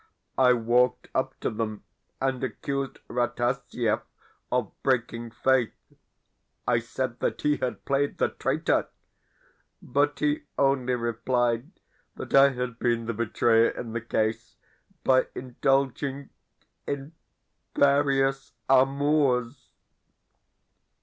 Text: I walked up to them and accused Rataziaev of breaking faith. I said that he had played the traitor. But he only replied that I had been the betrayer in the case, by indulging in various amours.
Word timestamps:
I 0.39 0.53
walked 0.53 1.09
up 1.13 1.39
to 1.41 1.51
them 1.51 1.83
and 2.19 2.43
accused 2.43 2.97
Rataziaev 3.07 4.01
of 4.51 4.71
breaking 4.81 5.29
faith. 5.29 5.75
I 6.67 6.79
said 6.79 7.19
that 7.19 7.41
he 7.43 7.57
had 7.57 7.85
played 7.85 8.17
the 8.17 8.29
traitor. 8.29 8.87
But 9.79 10.17
he 10.17 10.45
only 10.57 10.95
replied 10.95 11.69
that 12.15 12.33
I 12.33 12.49
had 12.53 12.79
been 12.79 13.05
the 13.05 13.13
betrayer 13.13 13.69
in 13.69 13.93
the 13.93 14.01
case, 14.01 14.55
by 15.03 15.27
indulging 15.35 16.31
in 16.87 17.13
various 17.75 18.53
amours. 18.67 19.69